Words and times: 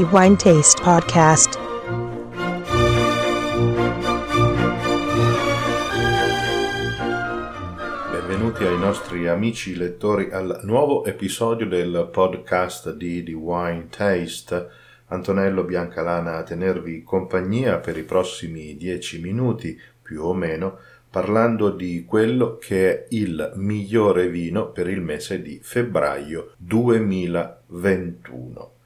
the 0.00 0.06
Wine 0.06 0.36
Taste 0.36 0.80
Podcast. 0.80 1.58
Benvenuti 8.10 8.64
ai 8.64 8.78
nostri 8.78 9.28
amici 9.28 9.76
lettori 9.76 10.30
al 10.30 10.60
nuovo 10.62 11.04
episodio 11.04 11.66
del 11.66 12.08
podcast 12.10 12.94
di 12.94 13.22
The 13.22 13.34
Wine 13.34 13.88
Taste. 13.90 14.68
Antonello 15.08 15.64
Biancalana 15.64 16.38
a 16.38 16.44
tenervi 16.44 17.02
compagnia 17.02 17.76
per 17.76 17.98
i 17.98 18.04
prossimi 18.04 18.78
dieci 18.78 19.20
minuti, 19.20 19.78
più 20.00 20.24
o 20.24 20.32
meno, 20.32 20.78
parlando 21.10 21.68
di 21.68 22.06
quello 22.06 22.56
che 22.56 22.90
è 22.90 23.04
il 23.10 23.52
migliore 23.56 24.30
vino 24.30 24.70
per 24.70 24.88
il 24.88 25.02
mese 25.02 25.42
di 25.42 25.58
febbraio 25.60 26.54
2021. 26.56 28.78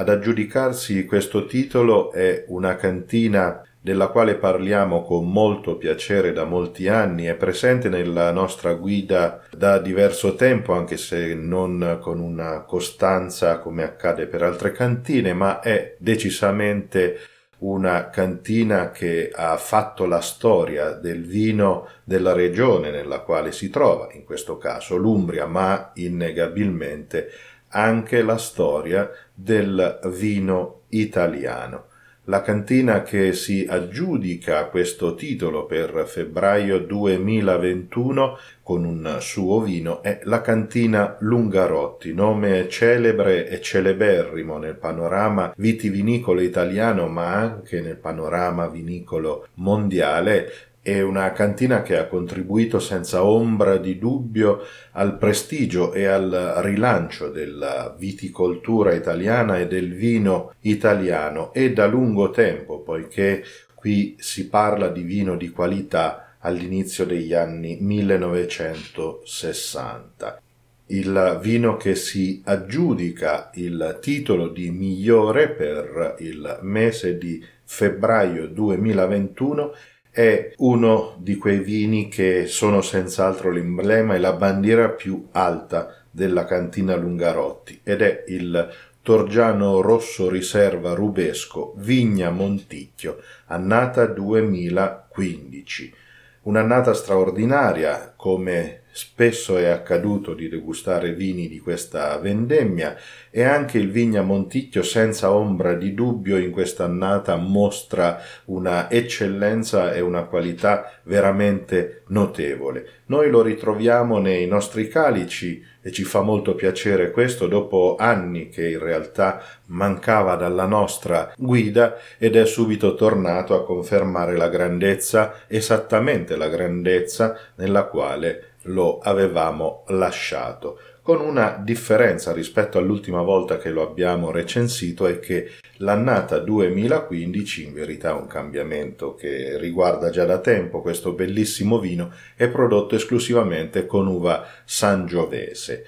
Ad 0.00 0.08
aggiudicarsi 0.08 1.04
questo 1.04 1.44
titolo 1.44 2.10
è 2.10 2.46
una 2.48 2.74
cantina 2.76 3.62
della 3.78 4.06
quale 4.06 4.36
parliamo 4.36 5.02
con 5.02 5.30
molto 5.30 5.76
piacere 5.76 6.32
da 6.32 6.44
molti 6.44 6.88
anni, 6.88 7.26
è 7.26 7.34
presente 7.34 7.90
nella 7.90 8.32
nostra 8.32 8.72
guida 8.72 9.42
da 9.54 9.78
diverso 9.78 10.36
tempo, 10.36 10.72
anche 10.72 10.96
se 10.96 11.34
non 11.34 11.98
con 12.00 12.18
una 12.18 12.62
costanza 12.62 13.58
come 13.58 13.82
accade 13.82 14.26
per 14.26 14.42
altre 14.42 14.72
cantine, 14.72 15.34
ma 15.34 15.60
è 15.60 15.96
decisamente 15.98 17.18
una 17.58 18.08
cantina 18.08 18.92
che 18.92 19.30
ha 19.30 19.54
fatto 19.58 20.06
la 20.06 20.22
storia 20.22 20.92
del 20.92 21.26
vino 21.26 21.86
della 22.04 22.32
regione 22.32 22.90
nella 22.90 23.18
quale 23.18 23.52
si 23.52 23.68
trova, 23.68 24.08
in 24.12 24.24
questo 24.24 24.56
caso 24.56 24.96
l'Umbria, 24.96 25.44
ma 25.44 25.90
innegabilmente 25.96 27.28
anche 27.72 28.22
la 28.22 28.36
storia 28.36 29.08
del 29.42 30.00
vino 30.16 30.82
italiano. 30.88 31.86
La 32.24 32.42
cantina 32.42 33.02
che 33.02 33.32
si 33.32 33.66
aggiudica 33.68 34.66
questo 34.66 35.14
titolo 35.14 35.64
per 35.64 36.04
febbraio 36.06 36.78
2021 36.78 38.38
con 38.62 38.84
un 38.84 39.16
suo 39.20 39.60
vino 39.62 40.02
è 40.02 40.20
la 40.24 40.40
cantina 40.42 41.16
Lungarotti, 41.20 42.12
nome 42.12 42.68
celebre 42.68 43.48
e 43.48 43.60
celeberrimo 43.60 44.58
nel 44.58 44.76
panorama 44.76 45.52
vitivinicolo 45.56 46.40
italiano 46.40 47.08
ma 47.08 47.34
anche 47.34 47.80
nel 47.80 47.96
panorama 47.96 48.68
vinicolo 48.68 49.48
mondiale 49.54 50.69
è 50.82 51.02
una 51.02 51.30
cantina 51.32 51.82
che 51.82 51.98
ha 51.98 52.06
contribuito 52.06 52.78
senza 52.78 53.22
ombra 53.22 53.76
di 53.76 53.98
dubbio 53.98 54.62
al 54.92 55.18
prestigio 55.18 55.92
e 55.92 56.06
al 56.06 56.54
rilancio 56.62 57.28
della 57.28 57.94
viticoltura 57.98 58.94
italiana 58.94 59.58
e 59.58 59.66
del 59.66 59.94
vino 59.94 60.54
italiano 60.60 61.52
e 61.52 61.74
da 61.74 61.86
lungo 61.86 62.30
tempo, 62.30 62.78
poiché 62.78 63.44
qui 63.74 64.16
si 64.18 64.48
parla 64.48 64.88
di 64.88 65.02
vino 65.02 65.36
di 65.36 65.50
qualità 65.50 66.36
all'inizio 66.38 67.04
degli 67.04 67.34
anni 67.34 67.76
1960. 67.78 70.40
Il 70.86 71.38
vino 71.42 71.76
che 71.76 71.94
si 71.94 72.40
aggiudica 72.44 73.50
il 73.54 73.98
titolo 74.00 74.48
di 74.48 74.70
migliore 74.70 75.50
per 75.50 76.16
il 76.20 76.60
mese 76.62 77.18
di 77.18 77.44
febbraio 77.64 78.46
2021 78.48 79.72
è 80.10 80.52
uno 80.58 81.14
di 81.18 81.36
quei 81.36 81.60
vini 81.60 82.08
che 82.08 82.46
sono 82.46 82.82
senz'altro 82.82 83.50
l'emblema 83.50 84.14
e 84.14 84.18
la 84.18 84.32
bandiera 84.32 84.88
più 84.90 85.28
alta 85.32 86.04
della 86.10 86.44
cantina 86.44 86.96
Lungarotti 86.96 87.80
ed 87.84 88.02
è 88.02 88.24
il 88.26 88.68
Torgiano 89.02 89.80
Rosso 89.80 90.28
Riserva 90.28 90.94
Rubesco 90.94 91.72
Vigna 91.76 92.30
Monticchio, 92.30 93.18
annata 93.46 94.04
2015. 94.06 95.94
Un'annata 96.42 96.94
straordinaria, 96.94 98.14
come 98.16 98.80
Spesso 98.92 99.56
è 99.56 99.66
accaduto 99.66 100.34
di 100.34 100.48
degustare 100.48 101.14
vini 101.14 101.46
di 101.46 101.60
questa 101.60 102.18
vendemmia 102.18 102.96
e 103.30 103.44
anche 103.44 103.78
il 103.78 103.88
Vigna 103.88 104.22
Monticchio 104.22 104.82
senza 104.82 105.32
ombra 105.32 105.74
di 105.74 105.94
dubbio 105.94 106.36
in 106.36 106.50
quest'annata 106.50 107.36
mostra 107.36 108.18
una 108.46 108.90
eccellenza 108.90 109.92
e 109.92 110.00
una 110.00 110.24
qualità 110.24 110.90
veramente 111.04 112.02
notevole. 112.08 113.02
Noi 113.06 113.30
lo 113.30 113.42
ritroviamo 113.42 114.18
nei 114.18 114.48
nostri 114.48 114.88
calici 114.88 115.64
e 115.82 115.90
ci 115.92 116.04
fa 116.04 116.20
molto 116.20 116.54
piacere 116.54 117.10
questo 117.10 117.46
dopo 117.46 117.96
anni 117.98 118.48
che 118.48 118.68
in 118.68 118.78
realtà 118.78 119.42
mancava 119.66 120.36
dalla 120.36 120.66
nostra 120.66 121.32
guida 121.36 121.96
ed 122.18 122.36
è 122.36 122.44
subito 122.44 122.94
tornato 122.94 123.54
a 123.54 123.64
confermare 123.64 124.36
la 124.36 124.48
grandezza, 124.48 125.34
esattamente 125.46 126.36
la 126.36 126.48
grandezza 126.48 127.36
nella 127.56 127.84
quale 127.84 128.48
lo 128.64 128.98
avevamo 128.98 129.84
lasciato, 129.88 130.78
con 131.02 131.20
una 131.20 131.60
differenza 131.64 132.32
rispetto 132.32 132.78
all'ultima 132.78 133.22
volta 133.22 133.56
che 133.58 133.70
lo 133.70 133.82
abbiamo 133.82 134.30
recensito 134.30 135.06
è 135.06 135.18
che 135.18 135.50
l'annata 135.78 136.38
2015, 136.38 137.64
in 137.64 137.72
verità 137.72 138.14
un 138.14 138.26
cambiamento 138.26 139.14
che 139.14 139.58
riguarda 139.58 140.10
già 140.10 140.24
da 140.24 140.38
tempo 140.38 140.82
questo 140.82 141.12
bellissimo 141.12 141.78
vino, 141.78 142.12
è 142.36 142.48
prodotto 142.48 142.94
esclusivamente 142.94 143.86
con 143.86 144.06
uva 144.06 144.46
sangiovese. 144.64 145.84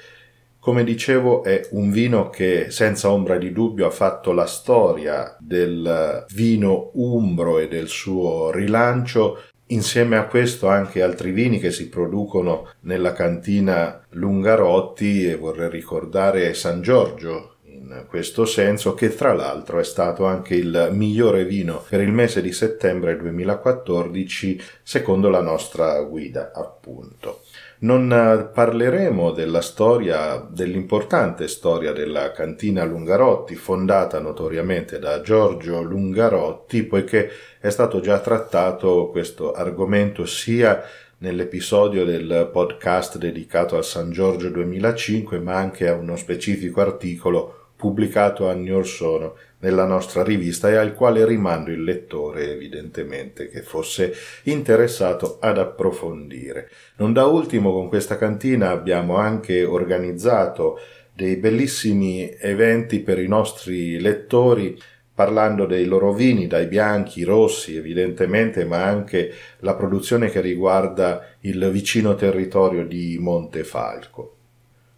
Come 0.59 0.85
dicevo, 0.85 1.43
è 1.43 1.67
un 1.73 1.91
vino 1.91 2.31
che 2.31 2.71
senza 2.71 3.11
ombra 3.11 3.37
di 3.37 3.51
dubbio 3.51 3.85
ha 3.87 3.91
fatto 3.91 4.31
la 4.31 4.47
storia 4.47 5.37
del 5.41 6.25
vino 6.33 6.91
umbro 6.95 7.59
e 7.59 7.67
del 7.67 7.89
suo 7.89 8.53
rilancio 8.53 9.43
Insieme 9.73 10.19
a 10.19 10.27
questo 10.27 10.69
anche 10.69 11.03
altri 11.03 11.31
vini 11.31 11.59
che 11.59 11.71
si 11.71 11.89
producono 11.89 12.69
nella 12.81 13.15
cantina 13.15 14.05
Lungarotti 14.11 15.27
e 15.27 15.37
vorrei 15.37 15.71
ricordare 15.71 16.53
San 16.53 16.83
Giorgio 16.83 17.52
in 17.83 18.05
questo 18.09 18.45
senso 18.45 18.95
che 18.95 19.13
tra 19.15 19.33
l'altro 19.33 19.81
è 19.81 19.85
stato 19.85 20.25
anche 20.25 20.55
il 20.55 20.91
migliore 20.93 21.45
vino 21.45 21.85
per 21.89 22.01
il 22.01 22.13
mese 22.13 22.41
di 22.41 22.53
settembre 22.53 23.17
2014 23.17 24.63
secondo 24.83 25.29
la 25.29 25.41
nostra 25.41 26.01
guida 26.03 26.53
appunto. 26.55 27.43
Non 27.81 28.51
parleremo 28.55 29.33
della 29.33 29.61
storia, 29.61 30.37
dell'importante 30.49 31.49
storia 31.49 31.91
della 31.91 32.31
cantina 32.31 32.85
Lungarotti, 32.85 33.57
fondata 33.57 34.21
notoriamente 34.21 35.01
da 35.01 35.21
Giorgio 35.21 35.83
Lungarotti, 35.83 36.85
poiché 36.85 37.29
è 37.59 37.71
stato 37.71 37.99
già 37.99 38.21
trattato 38.21 39.09
questo 39.11 39.53
argomento 39.53 40.27
sia 40.27 40.81
nell'episodio 41.19 42.05
del 42.05 42.51
podcast 42.53 43.19
dedicato 43.19 43.77
al 43.77 43.85
San 43.85 44.13
Giorgio 44.13 44.49
2005, 44.51 45.41
ma 45.41 45.57
anche 45.57 45.89
a 45.89 45.95
uno 45.95 46.15
specifico 46.15 46.81
articolo 46.81 47.62
pubblicato 47.83 48.49
anni 48.49 48.71
or 48.71 48.87
sono 48.87 49.35
nella 49.59 49.85
nostra 49.85 50.23
rivista 50.23 50.71
e 50.71 50.77
al 50.77 50.95
quale 50.95 51.27
rimando 51.27 51.73
il 51.73 51.83
lettore 51.83 52.53
evidentemente 52.53 53.49
che 53.49 53.63
fosse 53.63 54.13
interessato 54.45 55.39
ad 55.41 55.59
approfondire. 55.59 56.71
Non 56.99 57.13
da 57.13 57.27
ultimo 57.27 57.73
con 57.73 57.89
questa 57.89 58.17
cantina 58.17 58.71
abbiamo 58.71 59.17
anche 59.17 59.65
organizzato 59.65 60.79
dei 61.13 61.35
bellissimi 61.39 62.33
eventi 62.39 63.01
per 63.01 63.19
i 63.19 63.27
nostri 63.27 63.99
lettori 63.99 64.81
parlando 65.13 65.67
dei 65.67 65.85
loro 65.85 66.13
vini, 66.13 66.47
dai 66.47 66.67
bianchi, 66.67 67.25
rossi 67.25 67.75
evidentemente, 67.75 68.65
ma 68.65 68.85
anche 68.85 69.33
la 69.59 69.75
produzione 69.75 70.31
che 70.31 70.41
riguarda 70.41 71.35
il 71.41 71.69
vicino 71.73 72.15
territorio 72.15 72.87
di 72.87 73.19
Montefalco. 73.19 74.37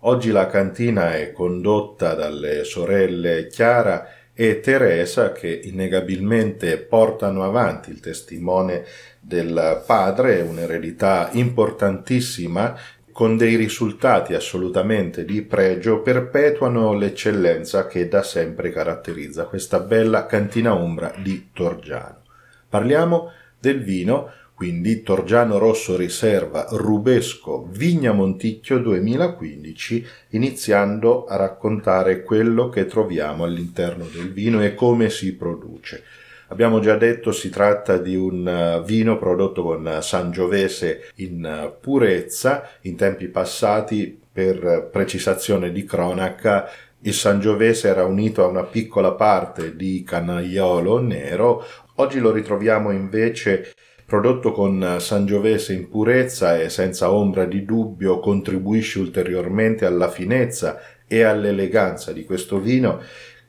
Oggi 0.07 0.33
la 0.33 0.49
cantina 0.49 1.15
è 1.15 1.33
condotta 1.33 2.13
dalle 2.13 2.65
sorelle 2.65 3.47
Chiara 3.47 4.07
e 4.35 4.61
Teresa 4.61 5.33
che 5.33 5.49
innegabilmente 5.65 6.77
portano 6.77 7.43
avanti 7.43 7.89
il 7.89 8.01
testimone 8.01 8.85
del 9.19 9.83
padre, 9.87 10.43
un'eredità 10.43 11.31
importantissima 11.33 12.79
con 13.13 13.39
dei 13.39 13.57
risultati 13.57 14.35
assolutamente 14.35 15.25
di 15.25 15.41
pregio, 15.41 16.03
perpetuano 16.03 16.93
l'eccellenza 16.93 17.87
che 17.87 18.07
da 18.07 18.23
sempre 18.23 18.71
caratterizza 18.73 19.45
questa 19.45 19.81
bella 19.81 20.27
cantina 20.27 20.75
ombra 20.75 21.15
di 21.17 21.49
Torgiano. 21.51 22.25
Parliamo 22.69 23.31
del 23.59 23.83
vino 23.83 24.31
quindi 24.55 25.03
Torgiano 25.03 25.59
Rosso 25.59 25.97
Riserva 25.97 26.67
Rubesco 26.71 27.67
Vigna 27.71 28.13
Monticchio 28.13 28.79
2015, 28.79 30.07
iniziando 30.31 31.25
a 31.25 31.37
raccontare 31.37 32.23
quello 32.23 32.69
che 32.69 32.87
troviamo 32.87 33.45
all'interno 33.45 34.07
del 34.07 34.33
vino 34.33 34.63
e 34.63 34.75
come 34.75 35.11
si 35.11 35.35
produce. 35.35 36.03
Abbiamo 36.49 36.79
già 36.79 36.97
detto 36.97 37.33
si 37.33 37.51
tratta 37.51 37.97
di 37.97 38.15
un 38.15 38.47
eh, 38.47 38.83
vino 38.87 39.19
prodotto 39.19 39.63
con 39.63 39.99
Sangiovese 40.01 41.11
in 41.17 41.45
eh, 41.45 41.75
purezza, 41.81 42.71
in 42.83 42.97
tempi 42.97 43.27
passati 43.27 44.21
per 44.33 44.89
precisazione 44.93 45.73
di 45.73 45.85
cronaca 45.85 46.69
il 47.07 47.13
Sangiovese 47.13 47.89
era 47.89 48.05
unito 48.05 48.43
a 48.43 48.47
una 48.47 48.63
piccola 48.63 49.13
parte 49.13 49.77
di 49.77 50.03
Canaiolo 50.07 51.01
nero, 51.01 51.63
oggi 51.97 52.19
lo 52.19 52.33
ritroviamo 52.33 52.93
invece 52.93 53.75
prodotto 54.07 54.53
con 54.53 54.97
Sangiovese 54.99 55.73
in 55.73 55.89
purezza 55.89 56.61
e 56.61 56.69
senza 56.69 57.11
ombra 57.11 57.45
di 57.45 57.65
dubbio 57.65 58.21
contribuisce 58.21 58.99
ulteriormente 58.99 59.87
alla 59.87 60.11
finezza 60.11 60.81
e 61.07 61.23
all'eleganza 61.23 62.13
di 62.13 62.25
questo 62.25 62.61
vino, 62.61 63.01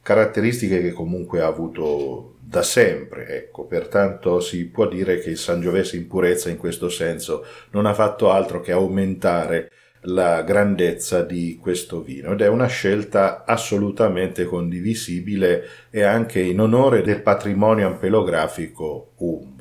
caratteristiche 0.02 0.81
che 0.81 0.92
comunque 0.92 1.42
ha 1.42 1.48
avuto 1.48 2.36
da 2.40 2.62
sempre, 2.62 3.28
ecco, 3.28 3.66
pertanto 3.66 4.40
si 4.40 4.66
può 4.66 4.88
dire 4.88 5.19
che 5.19 5.31
il 5.31 5.38
Sangiovese 5.38 5.98
in 5.98 6.07
purezza 6.07 6.50
in 6.50 6.58
questo 6.58 6.90
senso 6.90 7.44
non 7.72 7.86
ha 7.86 7.94
fatto 7.94 8.30
altro 8.30 8.62
che 8.62 8.72
aumentare 8.72 9.72
la 10.08 10.44
grandezza 10.44 11.24
di 11.24 11.58
questo 11.60 12.01
vino 12.01 12.34
ed 12.34 12.42
è 12.42 12.48
una 12.48 12.68
scelta 12.68 13.44
assolutamente 13.46 14.46
condivisibile 14.46 15.63
e 15.90 16.04
anche 16.04 16.40
in 16.40 16.60
onore 16.60 17.01
del 17.01 17.22
patrimonio 17.22 17.88
ampelografico 17.88 19.13
umbro. 19.18 19.55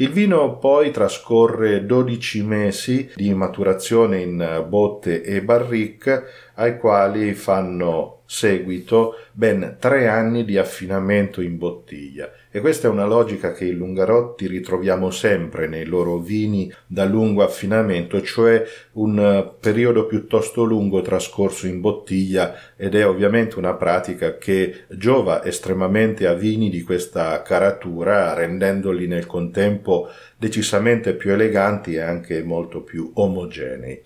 Il 0.00 0.12
vino 0.12 0.56
poi 0.56 0.90
trascorre 0.92 1.84
12 1.84 2.42
mesi 2.42 3.10
di 3.14 3.34
maturazione 3.34 4.20
in 4.20 4.64
botte 4.66 5.20
e 5.20 5.42
barrique 5.42 6.24
ai 6.54 6.78
quali 6.78 7.34
fanno 7.34 8.22
seguito 8.24 9.16
ben 9.32 9.76
tre 9.78 10.08
anni 10.08 10.46
di 10.46 10.56
affinamento 10.56 11.42
in 11.42 11.58
bottiglia 11.58 12.30
e 12.52 12.60
questa 12.60 12.88
è 12.88 12.90
una 12.90 13.06
logica 13.06 13.52
che 13.52 13.64
i 13.64 13.72
Lungarotti 13.72 14.48
ritroviamo 14.48 15.10
sempre 15.10 15.68
nei 15.68 15.84
loro 15.84 16.18
vini 16.18 16.72
da 16.86 17.04
lungo 17.04 17.44
affinamento, 17.44 18.20
cioè 18.22 18.64
un 18.92 19.52
periodo 19.60 20.06
piuttosto 20.06 20.64
lungo 20.64 21.00
trascorso 21.00 21.68
in 21.68 21.80
bottiglia 21.80 22.54
ed 22.76 22.96
è 22.96 23.06
ovviamente 23.06 23.56
una 23.58 23.74
pratica 23.74 24.36
che 24.36 24.84
giova 24.88 25.44
estremamente 25.44 26.26
a 26.26 26.34
vini 26.34 26.70
di 26.70 26.82
questa 26.82 27.40
caratura, 27.42 28.34
rendendoli 28.34 29.06
nel 29.06 29.26
contempo 29.26 30.08
decisamente 30.36 31.14
più 31.14 31.30
eleganti 31.30 31.94
e 31.94 32.00
anche 32.00 32.42
molto 32.42 32.82
più 32.82 33.12
omogenei. 33.14 34.02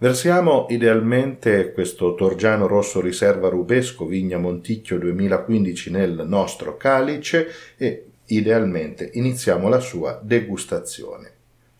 Versiamo 0.00 0.64
idealmente 0.70 1.72
questo 1.72 2.14
Torgiano 2.14 2.66
Rosso 2.66 3.02
Riserva 3.02 3.50
Rubesco 3.50 4.06
Vigna 4.06 4.38
Monticchio 4.38 4.98
2015 4.98 5.90
nel 5.90 6.24
nostro 6.26 6.78
calice 6.78 7.46
e 7.76 8.06
idealmente 8.28 9.10
iniziamo 9.12 9.68
la 9.68 9.78
sua 9.78 10.18
degustazione. 10.22 11.32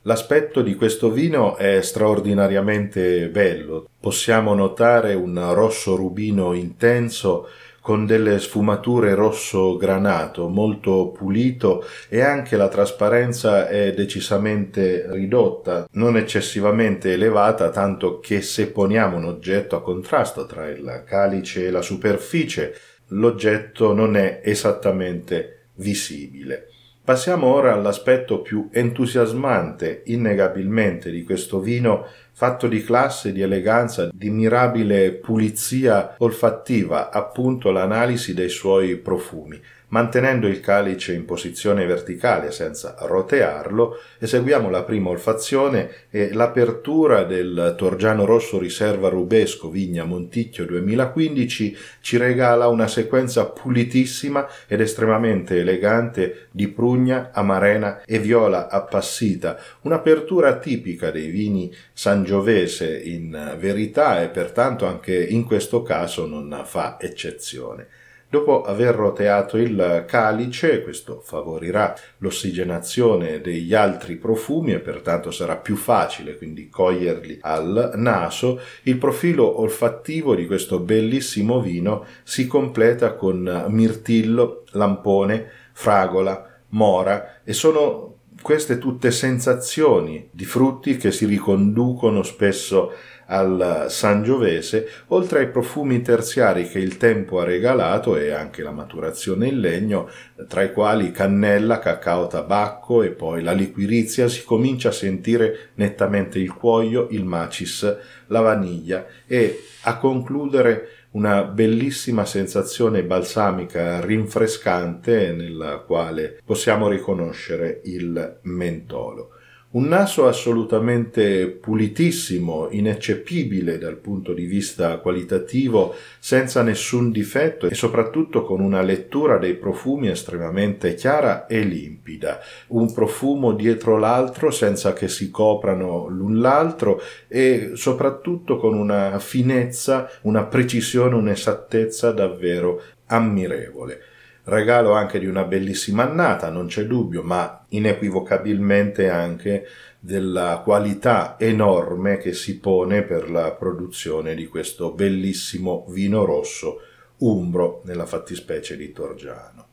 L'aspetto 0.03 0.61
di 0.61 0.75
questo 0.75 1.11
vino 1.11 1.57
è 1.57 1.81
straordinariamente 1.81 3.31
bello. 3.31 3.89
Possiamo 3.99 4.53
notare 4.53 5.15
un 5.15 5.55
rosso 5.55 5.97
rubino 5.97 6.53
intenso 6.53 7.49
con 7.81 8.07
delle 8.07 8.39
sfumature 8.39 9.15
rosso 9.15 9.77
granato 9.77 10.49
molto 10.49 11.11
pulito 11.11 11.85
e 12.09 12.21
anche 12.21 12.57
la 12.57 12.69
trasparenza 12.69 13.69
è 13.69 13.93
decisamente 13.95 15.07
ridotta, 15.11 15.89
non 15.93 16.17
eccessivamente 16.17 17.13
elevata, 17.13 17.71
tanto 17.71 18.21
che 18.21 18.43
se 18.43 18.69
poniamo 18.69 19.17
un 19.17 19.25
oggetto 19.25 19.77
a 19.77 19.83
contrasto 19.83 20.47
tra 20.47 20.69
il 20.69 21.05
calice 21.07 21.67
e 21.67 21.71
la 21.71 21.83
superficie, 21.83 22.75
l'oggetto 23.09 23.93
non 23.95 24.17
è 24.17 24.41
esattamente 24.45 25.69
visibile. 25.75 26.70
Passiamo 27.03 27.47
ora 27.47 27.73
all'aspetto 27.73 28.41
più 28.41 28.69
entusiasmante 28.71 30.03
innegabilmente 30.07 31.11
di 31.11 31.25
questo 31.25 31.59
vino 31.59 32.07
fatto 32.33 32.69
di 32.69 32.83
classe, 32.83 33.33
di 33.33 33.41
eleganza, 33.41 34.11
di 34.13 34.31
mirabile 34.31 35.13
pulizia 35.13 36.15
olfattiva, 36.19 37.11
appunto 37.11 37.71
l'analisi 37.71 38.33
dei 38.35 38.49
suoi 38.49 38.97
profumi. 38.97 39.61
Mantenendo 39.91 40.47
il 40.47 40.61
calice 40.61 41.15
in 41.15 41.25
posizione 41.25 41.85
verticale 41.85 42.53
senza 42.53 42.95
rotearlo, 43.01 43.99
eseguiamo 44.21 44.71
la 44.71 44.85
prima 44.85 45.11
olfazione 45.11 45.91
e 46.11 46.33
l'apertura 46.33 47.25
del 47.25 47.75
Torgiano 47.77 48.25
Rosso 48.25 48.61
Riserva 48.61 49.09
Rubesco 49.09 49.69
Vigna 49.69 50.05
Monticchio 50.05 50.65
2015 50.65 51.77
ci 52.03 52.17
regala 52.19 52.69
una 52.69 52.87
sequenza 52.87 53.47
pulitissima 53.47 54.47
ed 54.69 54.81
estremamente 54.81 55.59
elegante 55.59 56.47
di 56.53 56.69
prugna, 56.69 57.31
amarena 57.33 58.03
e 58.05 58.21
viola 58.21 58.69
appassita, 58.69 59.59
un'apertura 59.83 60.59
tipica 60.59 61.11
dei 61.11 61.31
vini 61.31 61.75
sangiovese 61.93 62.97
in 62.97 63.57
verità 63.59 64.23
e 64.23 64.29
pertanto 64.29 64.87
anche 64.87 65.21
in 65.21 65.43
questo 65.43 65.83
caso 65.83 66.27
non 66.27 66.63
fa 66.65 66.97
eccezione. 67.01 67.89
Dopo 68.31 68.63
aver 68.63 68.95
roteato 68.95 69.57
il 69.57 70.05
calice, 70.07 70.85
questo 70.85 71.21
favorirà 71.21 71.93
l'ossigenazione 72.19 73.41
degli 73.41 73.75
altri 73.75 74.15
profumi 74.15 74.73
e 74.73 74.79
pertanto 74.79 75.33
sarà 75.33 75.57
più 75.57 75.75
facile 75.75 76.37
quindi 76.37 76.69
coglierli 76.69 77.39
al 77.41 77.95
naso, 77.97 78.61
il 78.85 78.99
profilo 78.99 79.61
olfattivo 79.61 80.37
di 80.37 80.47
questo 80.47 80.79
bellissimo 80.79 81.61
vino 81.61 82.07
si 82.23 82.47
completa 82.47 83.15
con 83.15 83.65
mirtillo, 83.67 84.63
lampone, 84.75 85.51
fragola, 85.73 86.61
mora 86.69 87.41
e 87.43 87.53
sono 87.53 88.11
queste 88.43 88.79
tutte 88.79 89.11
sensazioni 89.11 90.29
di 90.31 90.45
frutti 90.45 90.97
che 90.97 91.11
si 91.11 91.27
riconducono 91.27 92.23
spesso 92.23 92.93
al 93.33 93.87
Sangiovese, 93.89 94.89
oltre 95.09 95.41
ai 95.41 95.49
profumi 95.49 96.03
terziari 96.03 96.69
che 96.69 96.79
il 96.79 96.97
tempo 96.97 97.39
ha 97.39 97.45
regalato 97.45 98.17
e 98.17 98.31
anche 98.31 98.63
la 98.63 98.73
maturazione 98.73 99.47
in 99.47 99.61
legno, 99.61 100.09
tra 100.49 100.63
i 100.63 100.73
quali 100.73 101.13
cannella, 101.13 101.79
cacao 101.79 102.27
tabacco 102.27 103.03
e 103.03 103.11
poi 103.11 103.43
la 103.43 103.53
liquirizia, 103.53 104.29
si 104.29 104.45
comincia 104.45 104.89
a 104.89 104.93
sentire 104.93 105.71
nettamente 105.75 106.39
il 106.39 106.53
cuoio, 106.53 107.07
il 107.11 107.25
macis, 107.25 107.97
la 108.27 108.41
vaniglia 108.41 109.07
e 109.27 109.63
a 109.83 109.97
concludere 109.97 110.89
una 111.13 111.43
bellissima 111.43 112.25
sensazione 112.25 113.03
balsamica 113.03 114.01
rinfrescante 114.01 115.33
nella 115.33 115.79
quale 115.79 116.41
possiamo 116.45 116.89
riconoscere 116.89 117.81
il 117.85 118.39
mentolo. 118.43 119.35
Un 119.73 119.87
naso 119.87 120.27
assolutamente 120.27 121.47
pulitissimo, 121.47 122.71
ineccepibile 122.71 123.79
dal 123.79 123.99
punto 123.99 124.33
di 124.33 124.45
vista 124.45 124.99
qualitativo, 124.99 125.95
senza 126.19 126.63
nessun 126.63 127.13
difetto 127.13 127.69
e 127.69 127.75
soprattutto 127.77 128.43
con 128.43 128.61
una 128.61 128.83
lettura 128.83 129.39
dei 129.39 129.55
profumi 129.55 130.09
estremamente 130.09 130.95
chiara 130.95 131.47
e 131.47 131.61
limpida. 131.61 132.41
Un 132.69 132.93
profumo 132.93 133.53
dietro 133.53 133.97
l'altro 133.97 134.51
senza 134.51 134.93
che 134.93 135.07
si 135.07 135.31
coprano 135.31 136.09
l'un 136.09 136.41
l'altro 136.41 137.01
e 137.29 137.71
soprattutto 137.75 138.57
con 138.57 138.75
una 138.75 139.21
finezza, 139.21 140.11
una 140.23 140.47
precisione, 140.47 141.15
un'esattezza 141.15 142.11
davvero 142.11 142.83
ammirevole 143.07 144.10
regalo 144.51 144.93
anche 144.93 145.19
di 145.19 145.27
una 145.27 145.45
bellissima 145.45 146.09
annata, 146.09 146.51
non 146.51 146.67
c'è 146.67 146.85
dubbio, 146.85 147.23
ma 147.23 147.65
inequivocabilmente 147.69 149.09
anche 149.09 149.67
della 149.99 150.61
qualità 150.63 151.37
enorme 151.39 152.19
che 152.19 152.33
si 152.35 152.59
pone 152.59 153.03
per 153.03 153.31
la 153.31 153.53
produzione 153.53 154.35
di 154.35 154.47
questo 154.47 154.93
bellissimo 154.93 155.87
vino 155.89 156.25
rosso 156.25 156.81
umbro 157.19 157.83
nella 157.85 158.07
fattispecie 158.07 158.77
di 158.77 158.93
Torgiano. 158.93 159.69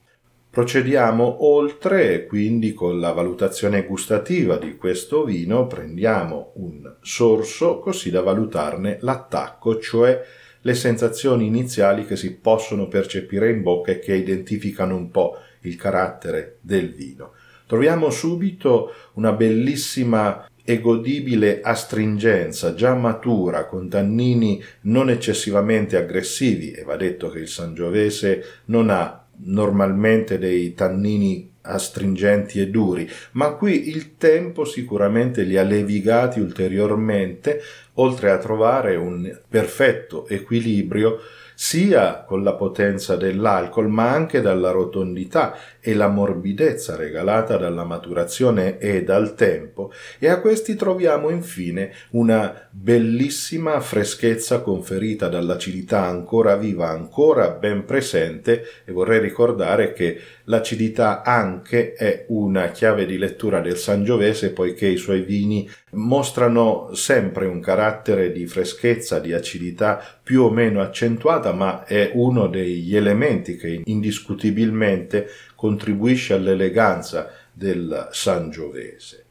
Procediamo 0.50 1.46
oltre 1.46 2.25
quindi 2.25 2.74
con 2.74 3.00
la 3.00 3.12
valutazione 3.12 3.86
gustativa 3.86 4.57
di 4.57 4.75
questo 4.75 5.24
vino 5.24 5.67
prendiamo 5.67 6.53
un 6.55 6.96
sorso 7.01 7.79
così 7.79 8.10
da 8.10 8.22
valutarne 8.22 8.98
l'attacco, 9.01 9.79
cioè 9.79 10.19
le 10.62 10.74
sensazioni 10.74 11.46
iniziali 11.46 12.06
che 12.06 12.16
si 12.16 12.34
possono 12.36 12.88
percepire 12.88 13.50
in 13.50 13.62
bocca 13.62 13.92
e 13.92 14.00
che 14.00 14.16
identificano 14.16 14.96
un 14.96 15.12
po' 15.12 15.38
il 15.62 15.76
carattere 15.76 16.58
del 16.62 16.94
vino. 16.94 17.34
Troviamo 17.66 18.10
subito 18.10 18.92
una 19.14 19.34
bellissima 19.34 20.48
e 20.64 20.82
godibile 20.82 21.62
astringenza 21.62 22.74
già 22.74 22.94
matura 22.94 23.68
con 23.68 23.88
tannini 23.88 24.62
non 24.82 25.10
eccessivamente 25.10 25.96
aggressivi 25.96 26.72
e 26.72 26.84
va 26.84 26.98
detto 26.98 27.30
che 27.30 27.40
il 27.40 27.48
Sangiovese 27.48 28.44
non 28.66 28.90
ha 28.90 29.26
normalmente 29.44 30.38
dei 30.38 30.74
tannini 30.74 31.52
astringenti 31.67 32.59
e 32.59 32.69
duri, 32.69 33.09
ma 33.31 33.51
qui 33.51 33.89
il 33.89 34.17
tempo 34.17 34.65
sicuramente 34.65 35.43
li 35.43 35.57
ha 35.57 35.63
levigati 35.63 36.39
ulteriormente, 36.39 37.62
oltre 37.95 38.31
a 38.31 38.38
trovare 38.38 38.95
un 38.95 39.39
perfetto 39.47 40.27
equilibrio 40.27 41.19
sia 41.59 42.24
con 42.24 42.43
la 42.43 42.53
potenza 42.53 43.15
dell'alcol, 43.15 43.89
ma 43.89 44.12
anche 44.12 44.41
dalla 44.41 44.69
rotondità 44.69 45.57
e 45.88 45.94
la 45.94 46.10
morbidezza 46.10 46.98
regalata 46.98 47.56
dalla 47.56 47.86
maturazione 47.86 48.77
e 48.77 49.06
dal 49.06 49.36
tempo, 49.36 49.89
e 50.20 50.27
a 50.27 50.41
questi 50.41 50.75
troviamo 50.75 51.29
infine 51.29 51.94
una 52.10 52.67
bellissima 52.70 53.79
freschezza 53.79 54.60
conferita 54.60 55.29
dall'acidità 55.29 56.03
ancora 56.03 56.58
viva, 56.58 56.89
ancora 56.89 57.51
ben 57.51 57.86
presente, 57.86 58.65
e 58.84 58.91
vorrei 58.91 59.22
ricordare 59.22 59.94
che 59.94 60.20
l'acidità 60.44 61.24
anche 61.24 61.94
è 61.94 62.25
una 62.27 62.70
chiave 62.72 63.06
di 63.06 63.17
lettura 63.17 63.62
del 63.62 63.77
Sangiovese 63.77 64.51
poiché 64.51 64.88
i 64.88 64.98
suoi 64.98 65.22
vini 65.22 65.70
mostrano 65.91 66.89
sempre 66.96 67.46
un 67.46 67.62
carattere 67.62 68.34
di 68.34 68.46
freschezza, 68.46 69.20
di 69.20 69.32
acidità 69.32 70.03
più 70.22 70.44
o 70.44 70.50
meno 70.50 70.82
accentuata, 70.82 71.53
ma 71.53 71.86
è 71.86 72.12
uno 72.13 72.48
degli 72.48 72.94
elementi 72.94 73.56
che 73.56 73.84
indiscutibilmente 73.86 75.29
contribuisce 75.77 76.34
all'eleganza 76.34 77.31
del 77.53 78.10
Sangiovese. 78.12 79.25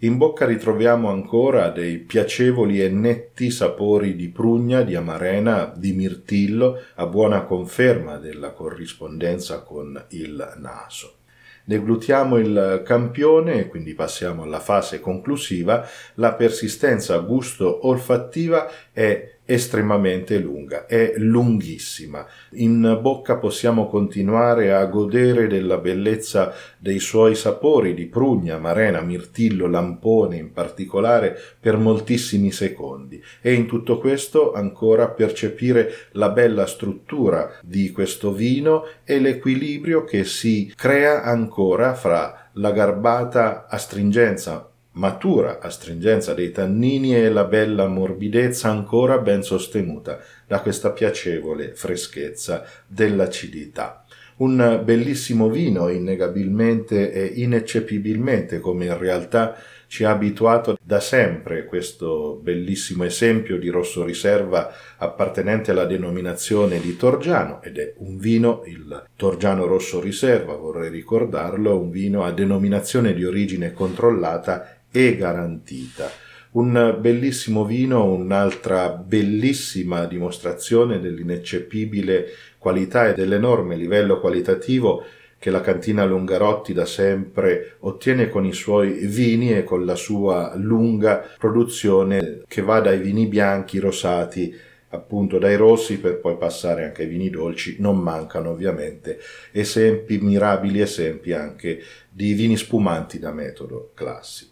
In 0.00 0.16
bocca 0.16 0.44
ritroviamo 0.44 1.08
ancora 1.08 1.70
dei 1.70 1.98
piacevoli 1.98 2.82
e 2.82 2.88
netti 2.88 3.52
sapori 3.52 4.16
di 4.16 4.30
prugna, 4.30 4.82
di 4.82 4.96
amarena, 4.96 5.72
di 5.76 5.92
mirtillo, 5.92 6.80
a 6.96 7.06
buona 7.06 7.44
conferma 7.44 8.16
della 8.16 8.50
corrispondenza 8.50 9.62
con 9.62 10.06
il 10.08 10.54
naso. 10.56 11.18
Deglutiamo 11.64 12.36
il 12.38 12.82
campione 12.84 13.60
e 13.60 13.68
quindi 13.68 13.94
passiamo 13.94 14.42
alla 14.42 14.58
fase 14.58 14.98
conclusiva. 14.98 15.86
La 16.14 16.34
persistenza 16.34 17.16
gusto-olfattiva 17.18 18.68
è 18.92 19.36
estremamente 19.52 20.38
lunga, 20.38 20.86
è 20.86 21.12
lunghissima. 21.16 22.26
In 22.52 22.98
bocca 23.00 23.36
possiamo 23.36 23.86
continuare 23.86 24.72
a 24.72 24.84
godere 24.86 25.46
della 25.46 25.76
bellezza 25.76 26.54
dei 26.78 26.98
suoi 26.98 27.34
sapori 27.34 27.92
di 27.94 28.06
prugna, 28.06 28.58
marena, 28.58 29.00
mirtillo, 29.02 29.66
lampone 29.66 30.36
in 30.36 30.52
particolare 30.52 31.38
per 31.60 31.76
moltissimi 31.76 32.50
secondi 32.50 33.22
e 33.40 33.52
in 33.52 33.66
tutto 33.66 33.98
questo 33.98 34.52
ancora 34.52 35.08
percepire 35.08 35.92
la 36.12 36.30
bella 36.30 36.66
struttura 36.66 37.58
di 37.62 37.90
questo 37.90 38.32
vino 38.32 38.84
e 39.04 39.20
l'equilibrio 39.20 40.04
che 40.04 40.24
si 40.24 40.72
crea 40.74 41.22
ancora 41.22 41.94
fra 41.94 42.48
la 42.54 42.72
garbata 42.72 43.66
astringenza 43.68 44.71
matura 44.92 45.58
astringenza 45.60 46.34
dei 46.34 46.50
tannini 46.50 47.14
e 47.14 47.30
la 47.30 47.44
bella 47.44 47.86
morbidezza 47.86 48.68
ancora 48.68 49.18
ben 49.18 49.42
sostenuta 49.42 50.18
da 50.46 50.60
questa 50.60 50.90
piacevole 50.90 51.74
freschezza 51.74 52.64
dell'acidità. 52.86 54.04
Un 54.34 54.80
bellissimo 54.84 55.48
vino, 55.48 55.88
innegabilmente 55.88 57.12
e 57.12 57.24
ineccepibilmente, 57.26 58.60
come 58.60 58.86
in 58.86 58.98
realtà 58.98 59.56
ci 59.86 60.04
ha 60.04 60.10
abituato 60.10 60.78
da 60.82 61.00
sempre 61.00 61.66
questo 61.66 62.40
bellissimo 62.42 63.04
esempio 63.04 63.58
di 63.58 63.68
rosso 63.68 64.04
riserva 64.04 64.72
appartenente 64.96 65.70
alla 65.70 65.84
denominazione 65.84 66.80
di 66.80 66.96
Torgiano 66.96 67.62
ed 67.62 67.78
è 67.78 67.92
un 67.98 68.16
vino, 68.16 68.62
il 68.66 69.04
Torgiano 69.16 69.66
rosso 69.66 70.00
riserva, 70.00 70.54
vorrei 70.54 70.88
ricordarlo, 70.88 71.78
un 71.78 71.90
vino 71.90 72.24
a 72.24 72.32
denominazione 72.32 73.12
di 73.12 73.22
origine 73.22 73.72
controllata 73.72 74.81
e 74.92 75.16
garantita. 75.16 76.10
Un 76.52 76.98
bellissimo 77.00 77.64
vino, 77.64 78.04
un'altra 78.04 78.90
bellissima 78.90 80.04
dimostrazione 80.04 81.00
dell'ineccepibile 81.00 82.26
qualità 82.58 83.08
e 83.08 83.14
dell'enorme 83.14 83.74
livello 83.74 84.20
qualitativo 84.20 85.02
che 85.42 85.50
la 85.50 85.60
cantina 85.60 86.04
Lungarotti 86.04 86.72
da 86.72 86.84
sempre 86.84 87.76
ottiene 87.80 88.28
con 88.28 88.44
i 88.44 88.52
suoi 88.52 89.06
vini 89.06 89.52
e 89.52 89.64
con 89.64 89.84
la 89.84 89.96
sua 89.96 90.52
lunga 90.54 91.26
produzione 91.36 92.42
che 92.46 92.62
va 92.62 92.80
dai 92.80 93.00
vini 93.00 93.26
bianchi, 93.26 93.80
rosati, 93.80 94.54
appunto 94.90 95.38
dai 95.38 95.56
rossi 95.56 95.98
per 95.98 96.20
poi 96.20 96.36
passare 96.36 96.84
anche 96.84 97.02
ai 97.02 97.08
vini 97.08 97.28
dolci. 97.28 97.78
Non 97.80 97.98
mancano 97.98 98.50
ovviamente 98.50 99.18
esempi, 99.50 100.18
mirabili 100.18 100.80
esempi 100.80 101.32
anche 101.32 101.82
di 102.08 102.34
vini 102.34 102.56
spumanti 102.56 103.18
da 103.18 103.32
metodo 103.32 103.90
classico. 103.94 104.51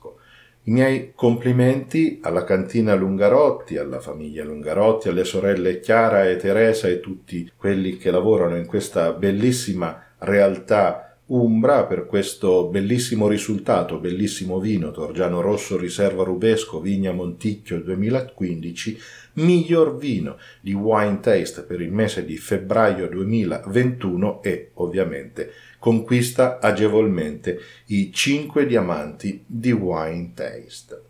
I 0.63 0.71
miei 0.73 1.13
complimenti 1.15 2.21
alla 2.23 2.45
cantina 2.45 2.95
Lungarotti, 2.95 3.79
alla 3.79 3.99
famiglia 3.99 4.45
Lungarotti, 4.45 5.09
alle 5.09 5.25
sorelle 5.25 5.81
Chiara 5.81 6.29
e 6.29 6.37
Teresa 6.37 6.87
e 6.87 7.01
tutti 7.01 7.51
quelli 7.57 7.97
che 7.97 8.11
lavorano 8.11 8.57
in 8.57 8.67
questa 8.67 9.13
bellissima 9.13 10.03
realtà 10.19 11.10
umbra 11.31 11.85
per 11.85 12.07
questo 12.07 12.67
bellissimo 12.67 13.29
risultato, 13.29 13.99
bellissimo 13.99 14.59
vino 14.59 14.91
Torgiano 14.91 15.41
Rosso 15.41 15.77
Riserva 15.77 16.25
Rubesco 16.25 16.81
Vigna 16.81 17.13
Monticchio 17.13 17.81
2015, 17.81 18.99
miglior 19.35 19.97
vino 19.97 20.39
di 20.61 20.73
Wine 20.73 21.21
Taste 21.21 21.63
per 21.63 21.81
il 21.81 21.93
mese 21.93 22.25
di 22.25 22.37
febbraio 22.37 23.09
2021 23.09 24.43
e 24.43 24.71
ovviamente 24.75 25.53
conquista 25.79 26.59
agevolmente 26.59 27.61
i 27.87 28.13
5 28.13 28.67
diamanti 28.67 29.45
di 29.47 29.71
Wine 29.71 30.33
Taste. 30.35 31.03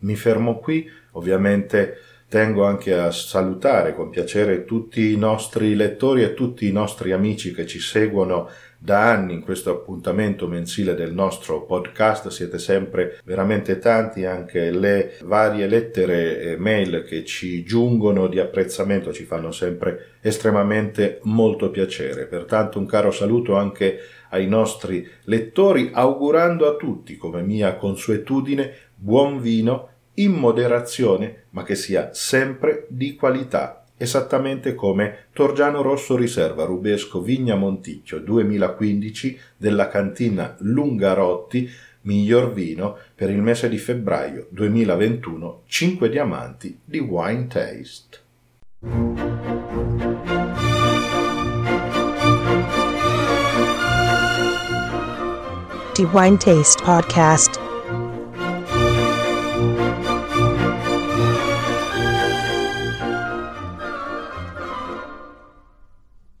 Mi 0.00 0.16
fermo 0.16 0.58
qui, 0.58 0.88
ovviamente 1.12 1.98
tengo 2.28 2.64
anche 2.64 2.92
a 2.92 3.10
salutare 3.10 3.94
con 3.94 4.10
piacere 4.10 4.64
tutti 4.64 5.12
i 5.12 5.16
nostri 5.16 5.74
lettori 5.74 6.22
e 6.22 6.34
tutti 6.34 6.68
i 6.68 6.72
nostri 6.72 7.12
amici 7.12 7.54
che 7.54 7.66
ci 7.66 7.80
seguono 7.80 8.50
da 8.78 9.10
anni 9.10 9.34
in 9.34 9.42
questo 9.42 9.70
appuntamento 9.70 10.46
mensile 10.46 10.94
del 10.94 11.12
nostro 11.12 11.62
podcast. 11.62 12.28
Siete 12.28 12.58
sempre 12.58 13.18
veramente 13.24 13.78
tanti, 13.78 14.24
anche 14.24 14.70
le 14.70 15.18
varie 15.24 15.66
lettere 15.66 16.40
e 16.40 16.56
mail 16.56 17.04
che 17.04 17.24
ci 17.24 17.64
giungono 17.64 18.28
di 18.28 18.38
apprezzamento 18.38 19.12
ci 19.12 19.24
fanno 19.24 19.50
sempre 19.50 20.18
estremamente 20.20 21.18
molto 21.24 21.70
piacere. 21.70 22.26
Pertanto 22.26 22.78
un 22.78 22.86
caro 22.86 23.10
saluto 23.10 23.56
anche 23.56 23.98
ai 24.30 24.46
nostri 24.46 25.08
lettori, 25.24 25.90
augurando 25.92 26.68
a 26.68 26.76
tutti, 26.76 27.16
come 27.16 27.42
mia 27.42 27.74
consuetudine, 27.76 28.72
buon 28.94 29.40
vino 29.40 29.88
in 30.14 30.32
moderazione, 30.32 31.44
ma 31.50 31.62
che 31.62 31.74
sia 31.74 32.10
sempre 32.12 32.86
di 32.88 33.14
qualità, 33.14 33.77
esattamente 33.98 34.74
come 34.74 35.26
Torgiano 35.32 35.82
Rosso 35.82 36.16
Riserva 36.16 36.64
Rubesco 36.64 37.20
Vigna 37.20 37.56
Monticchio 37.56 38.20
2015 38.20 39.38
della 39.56 39.88
cantina 39.88 40.56
Lungarotti, 40.60 41.68
miglior 42.02 42.52
vino 42.54 42.96
per 43.14 43.28
il 43.28 43.42
mese 43.42 43.68
di 43.68 43.76
febbraio 43.76 44.46
2021, 44.50 45.62
5 45.66 46.08
diamanti 46.08 46.78
di 46.82 47.00
Wine 47.00 47.46
Taste. 47.48 48.26
The 55.94 56.04
Wine 56.12 56.36
Taste 56.36 56.80
Podcast. 56.82 57.67